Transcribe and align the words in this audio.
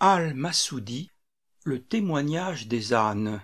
Al-Massoudi, 0.00 1.10
le 1.64 1.82
témoignage 1.82 2.68
des 2.68 2.94
ânes. 2.94 3.42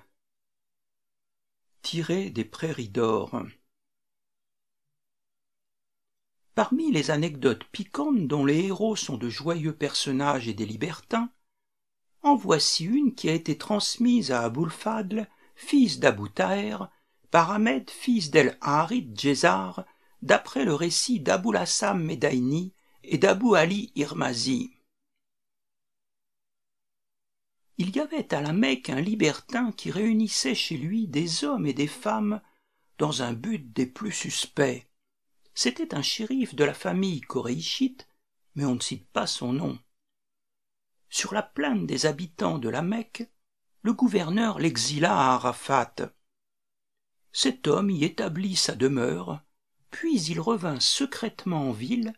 Tiré 1.82 2.30
des 2.30 2.44
prairies 2.44 2.88
d'or. 2.88 3.42
Parmi 6.54 6.92
les 6.92 7.10
anecdotes 7.10 7.64
piquantes 7.64 8.28
dont 8.28 8.44
les 8.44 8.66
héros 8.66 8.94
sont 8.94 9.16
de 9.16 9.28
joyeux 9.28 9.74
personnages 9.74 10.46
et 10.46 10.54
des 10.54 10.66
libertins, 10.66 11.30
en 12.22 12.36
voici 12.36 12.84
une 12.84 13.14
qui 13.14 13.28
a 13.28 13.32
été 13.32 13.58
transmise 13.58 14.30
à 14.30 14.42
Aboul 14.42 14.70
Fadl, 14.70 15.28
fils 15.56 15.98
d'Abou 15.98 16.28
Taher, 16.28 16.78
par 17.30 17.50
Ahmed, 17.50 17.90
fils 17.90 18.30
d'El 18.30 18.56
Harid 18.60 19.18
Djezar, 19.18 19.84
d'après 20.22 20.64
le 20.64 20.74
récit 20.74 21.20
d'Aboul 21.20 21.56
Hassam 21.56 22.02
Medaini 22.02 22.72
et 23.02 23.18
d'Abou 23.18 23.54
Ali 23.54 23.92
Irmazi. 23.96 24.70
Il 27.76 27.94
y 27.94 27.98
avait 27.98 28.32
à 28.32 28.40
la 28.40 28.52
Mecque 28.52 28.88
un 28.88 29.00
libertin 29.00 29.72
qui 29.72 29.90
réunissait 29.90 30.54
chez 30.54 30.76
lui 30.76 31.08
des 31.08 31.44
hommes 31.44 31.66
et 31.66 31.74
des 31.74 31.88
femmes 31.88 32.40
dans 32.98 33.22
un 33.22 33.32
but 33.32 33.72
des 33.72 33.86
plus 33.86 34.12
suspects. 34.12 34.86
C'était 35.54 35.94
un 35.94 36.02
shérif 36.02 36.54
de 36.54 36.64
la 36.64 36.74
famille 36.74 37.20
coréichite, 37.20 38.08
mais 38.54 38.64
on 38.64 38.74
ne 38.74 38.80
cite 38.80 39.06
pas 39.08 39.26
son 39.26 39.52
nom. 39.52 39.78
Sur 41.08 41.32
la 41.32 41.42
plainte 41.42 41.86
des 41.86 42.06
habitants 42.06 42.58
de 42.58 42.68
la 42.68 42.82
Mecque, 42.82 43.30
le 43.82 43.92
gouverneur 43.92 44.58
l'exila 44.58 45.16
à 45.16 45.34
Arafat. 45.34 45.94
Cet 47.32 47.68
homme 47.68 47.90
y 47.90 48.04
établit 48.04 48.56
sa 48.56 48.74
demeure, 48.74 49.42
puis 49.90 50.20
il 50.22 50.40
revint 50.40 50.80
secrètement 50.80 51.68
en 51.68 51.72
ville, 51.72 52.14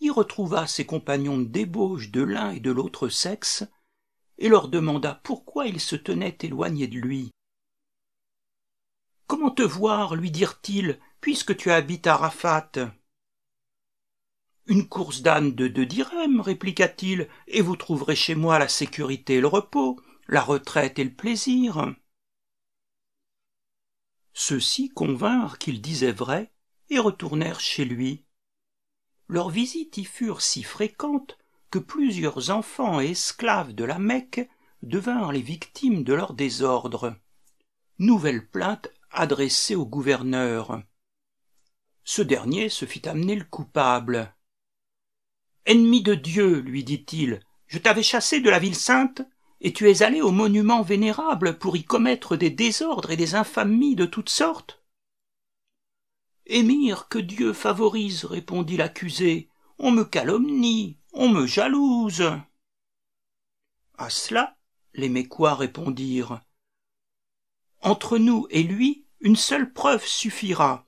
y 0.00 0.10
retrouva 0.10 0.66
ses 0.66 0.84
compagnons 0.84 1.38
de 1.38 1.44
débauche 1.44 2.10
de 2.10 2.22
l'un 2.22 2.50
et 2.50 2.60
de 2.60 2.72
l'autre 2.72 3.08
sexe, 3.08 3.64
et 4.38 4.48
leur 4.48 4.68
demanda 4.68 5.20
pourquoi 5.22 5.66
ils 5.66 5.80
se 5.80 5.94
tenaient 5.94 6.38
éloignés 6.40 6.88
de 6.88 6.98
lui. 6.98 7.30
Comment 9.26 9.50
te 9.50 9.62
voir, 9.62 10.16
lui 10.16 10.30
dirent-ils, 10.30 11.00
puisque 11.24 11.56
tu 11.56 11.70
habites 11.70 12.06
à 12.06 12.18
Rafat 12.18 12.72
Une 14.66 14.86
course 14.86 15.22
d'âne 15.22 15.54
de 15.54 15.68
deux 15.68 15.86
dirhams, 15.86 16.42
répliqua-t-il, 16.42 17.30
et 17.46 17.62
vous 17.62 17.76
trouverez 17.76 18.14
chez 18.14 18.34
moi 18.34 18.58
la 18.58 18.68
sécurité 18.68 19.36
et 19.36 19.40
le 19.40 19.46
repos, 19.46 19.98
la 20.28 20.42
retraite 20.42 20.98
et 20.98 21.04
le 21.04 21.14
plaisir. 21.14 21.94
Ceux-ci 24.34 24.90
convinrent 24.90 25.56
qu'il 25.56 25.80
disait 25.80 26.12
vrai 26.12 26.52
et 26.90 26.98
retournèrent 26.98 27.60
chez 27.60 27.86
lui. 27.86 28.26
Leurs 29.26 29.48
visites 29.48 29.96
y 29.96 30.04
furent 30.04 30.42
si 30.42 30.62
fréquentes 30.62 31.38
que 31.70 31.78
plusieurs 31.78 32.50
enfants 32.50 33.00
et 33.00 33.12
esclaves 33.12 33.72
de 33.72 33.84
la 33.84 33.98
Mecque 33.98 34.46
devinrent 34.82 35.32
les 35.32 35.40
victimes 35.40 36.04
de 36.04 36.12
leur 36.12 36.34
désordre. 36.34 37.16
Nouvelle 37.98 38.46
plainte 38.46 38.90
adressée 39.10 39.74
au 39.74 39.86
gouverneur. 39.86 40.84
Ce 42.04 42.20
dernier 42.20 42.68
se 42.68 42.84
fit 42.84 43.08
amener 43.08 43.34
le 43.34 43.44
coupable. 43.44 44.34
Ennemi 45.64 46.02
de 46.02 46.14
Dieu, 46.14 46.60
lui 46.60 46.84
dit-il, 46.84 47.40
je 47.66 47.78
t'avais 47.78 48.02
chassé 48.02 48.40
de 48.40 48.50
la 48.50 48.58
ville 48.58 48.76
sainte, 48.76 49.22
et 49.62 49.72
tu 49.72 49.90
es 49.90 50.02
allé 50.02 50.20
au 50.20 50.30
monument 50.30 50.82
vénérable 50.82 51.58
pour 51.58 51.76
y 51.76 51.84
commettre 51.84 52.36
des 52.36 52.50
désordres 52.50 53.10
et 53.10 53.16
des 53.16 53.34
infamies 53.34 53.96
de 53.96 54.04
toutes 54.04 54.28
sortes. 54.28 54.84
Émir, 56.44 57.08
que 57.08 57.18
Dieu 57.18 57.54
favorise, 57.54 58.26
répondit 58.26 58.76
l'accusé, 58.76 59.48
on 59.78 59.90
me 59.90 60.04
calomnie, 60.04 60.98
on 61.14 61.30
me 61.30 61.46
jalouse. 61.46 62.30
À 63.96 64.10
cela, 64.10 64.58
les 64.92 65.08
Mécois 65.08 65.54
répondirent. 65.54 66.42
Entre 67.80 68.18
nous 68.18 68.46
et 68.50 68.62
lui, 68.62 69.06
une 69.20 69.36
seule 69.36 69.72
preuve 69.72 70.04
suffira. 70.04 70.83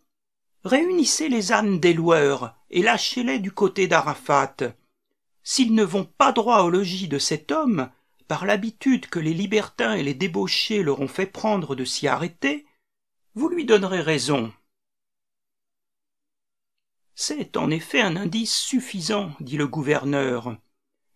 Réunissez 0.65 1.29
les 1.29 1.53
ânes 1.53 1.79
des 1.79 1.95
loueurs 1.95 2.57
et 2.71 2.83
lâchez-les 2.83 3.39
du 3.39 3.53
côté 3.53 3.87
d'Arafat. 3.87 4.57
S'ils 5.43 5.75
ne 5.75 5.85
vont 5.85 6.05
pas 6.05 6.33
droit 6.33 6.63
au 6.63 6.71
logis 6.71 7.09
de 7.09 7.19
cet 7.19 7.53
homme, 7.53 7.91
par 8.29 8.47
l'habitude 8.47 9.07
que 9.07 9.21
les 9.21 9.35
libertins 9.35 9.95
et 9.95 10.03
les 10.03 10.15
débauchés 10.15 10.83
leur 10.83 11.01
ont 11.01 11.09
fait 11.09 11.27
prendre 11.27 11.77
de 11.77 11.85
s'y 11.85 12.09
arrêter, 12.09 12.67
vous 13.35 13.49
lui 13.49 13.65
donnerez 13.65 14.01
raison. 14.01 14.53
C'est 17.15 17.57
en 17.57 17.71
effet 17.71 18.01
un 18.01 18.17
indice 18.17 18.55
suffisant, 18.55 19.33
dit 19.41 19.57
le 19.57 19.67
gouverneur, 19.67 20.59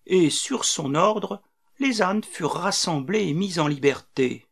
et 0.07 0.31
sur 0.31 0.65
son 0.65 0.95
ordre, 0.95 1.43
les 1.79 2.03
ânes 2.03 2.25
furent 2.25 2.55
rassemblés 2.55 3.27
et 3.27 3.35
mis 3.35 3.59
en 3.59 3.67
liberté. 3.67 4.47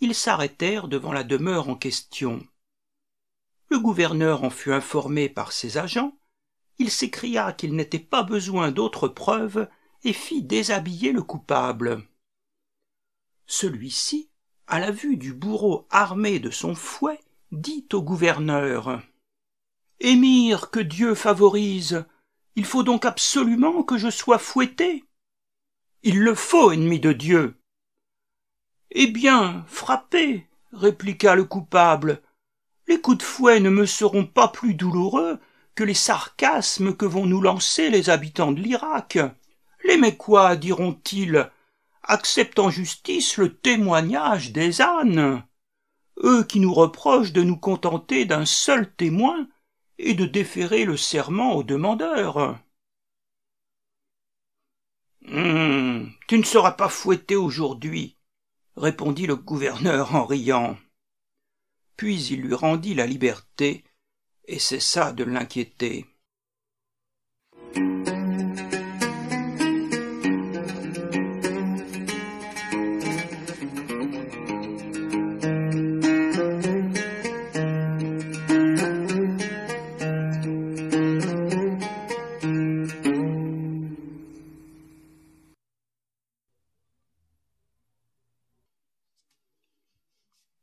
Ils 0.00 0.14
s'arrêtèrent 0.14 0.88
devant 0.88 1.12
la 1.12 1.24
demeure 1.24 1.68
en 1.68 1.76
question. 1.76 2.46
Le 3.68 3.78
gouverneur 3.78 4.44
en 4.44 4.50
fut 4.50 4.72
informé 4.72 5.28
par 5.28 5.52
ses 5.52 5.78
agents, 5.78 6.16
il 6.78 6.90
s'écria 6.90 7.52
qu'il 7.52 7.74
n'était 7.74 7.98
pas 7.98 8.22
besoin 8.22 8.70
d'autres 8.70 9.08
preuves 9.08 9.68
et 10.04 10.12
fit 10.12 10.42
déshabiller 10.42 11.12
le 11.12 11.22
coupable. 11.22 12.06
Celui-ci, 13.46 14.30
à 14.66 14.78
la 14.80 14.90
vue 14.90 15.16
du 15.16 15.32
bourreau 15.32 15.86
armé 15.90 16.38
de 16.38 16.50
son 16.50 16.74
fouet, 16.74 17.20
dit 17.52 17.86
au 17.92 18.02
gouverneur 18.02 19.00
Émir 20.00 20.70
que 20.70 20.80
Dieu 20.80 21.14
favorise, 21.14 22.04
il 22.54 22.64
faut 22.64 22.82
donc 22.82 23.04
absolument 23.04 23.82
que 23.82 23.96
je 23.96 24.10
sois 24.10 24.38
fouetté. 24.38 25.04
Il 26.02 26.20
le 26.20 26.34
faut, 26.34 26.70
ennemi 26.70 27.00
de 27.00 27.12
Dieu. 27.12 27.60
Eh 28.90 29.06
bien, 29.06 29.64
frappez, 29.66 30.46
répliqua 30.72 31.34
le 31.34 31.44
coupable. 31.44 32.22
Les 32.88 33.00
coups 33.00 33.18
de 33.18 33.22
fouet 33.22 33.60
ne 33.60 33.70
me 33.70 33.86
seront 33.86 34.26
pas 34.26 34.48
plus 34.48 34.74
douloureux 34.74 35.40
que 35.74 35.84
les 35.84 35.94
sarcasmes 35.94 36.94
que 36.94 37.04
vont 37.04 37.26
nous 37.26 37.40
lancer 37.40 37.90
les 37.90 38.10
habitants 38.10 38.52
de 38.52 38.60
l'Irak. 38.60 39.18
Les 39.84 39.96
Mécois, 39.96 40.56
diront-ils, 40.56 41.50
acceptent 42.02 42.58
en 42.58 42.70
justice 42.70 43.36
le 43.36 43.54
témoignage 43.54 44.52
des 44.52 44.80
ânes. 44.80 45.44
Eux 46.22 46.44
qui 46.44 46.60
nous 46.60 46.72
reprochent 46.72 47.32
de 47.32 47.42
nous 47.42 47.58
contenter 47.58 48.24
d'un 48.24 48.46
seul 48.46 48.94
témoin 48.94 49.48
et 49.98 50.14
de 50.14 50.24
déférer 50.24 50.84
le 50.84 50.96
serment 50.96 51.54
au 51.54 51.62
demandeur. 51.62 52.58
Hum, 55.28 56.12
tu 56.28 56.38
ne 56.38 56.44
seras 56.44 56.72
pas 56.72 56.88
fouetté 56.88 57.34
aujourd'hui, 57.34 58.16
répondit 58.76 59.26
le 59.26 59.36
gouverneur 59.36 60.14
en 60.14 60.24
riant. 60.24 60.76
Puis 61.96 62.22
il 62.26 62.42
lui 62.42 62.54
rendit 62.54 62.94
la 62.94 63.06
liberté 63.06 63.84
et 64.46 64.58
cessa 64.58 65.12
de 65.12 65.24
l'inquiéter. 65.24 66.06